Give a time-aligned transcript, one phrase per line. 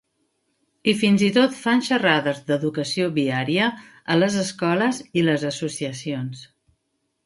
[0.93, 3.69] I fins i tot fan xerrades d'educació viària
[4.15, 6.47] a les escoles i les associacions.